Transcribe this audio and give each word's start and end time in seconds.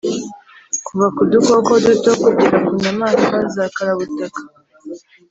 kuva 0.85 1.05
ku 1.15 1.21
dukoko 1.33 1.71
duto 1.85 2.11
kugera 2.21 2.57
ku 2.65 2.71
nyamaswa 2.81 3.37
za 3.55 3.65
karabutaka 3.75 4.39